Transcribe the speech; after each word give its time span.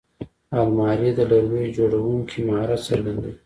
الماري 0.59 1.09
د 1.15 1.19
لرګیو 1.31 1.73
جوړوونکي 1.77 2.39
مهارت 2.47 2.81
څرګندوي 2.87 3.33